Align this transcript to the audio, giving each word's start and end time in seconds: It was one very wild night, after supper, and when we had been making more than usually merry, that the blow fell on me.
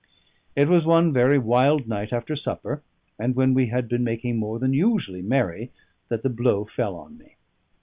It 0.55 0.67
was 0.67 0.87
one 0.87 1.13
very 1.13 1.37
wild 1.37 1.87
night, 1.87 2.11
after 2.11 2.35
supper, 2.35 2.81
and 3.19 3.35
when 3.35 3.53
we 3.53 3.67
had 3.67 3.87
been 3.87 4.03
making 4.03 4.37
more 4.37 4.57
than 4.57 4.73
usually 4.73 5.21
merry, 5.21 5.71
that 6.09 6.23
the 6.23 6.29
blow 6.31 6.65
fell 6.65 6.95
on 6.95 7.19
me. 7.19 7.35